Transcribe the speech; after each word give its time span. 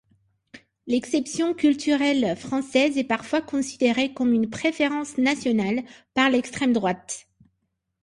L'exception 0.87 1.53
culturelle 1.53 2.35
française 2.35 2.97
est 2.97 3.03
parfois 3.03 3.39
considérée 3.39 4.11
comme 4.11 4.33
une 4.33 4.49
préférence 4.49 5.19
nationale 5.19 5.83
par 6.15 6.31
l'extrême-droite. 6.31 7.27